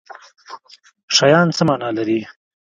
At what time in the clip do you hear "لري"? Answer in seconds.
1.97-2.19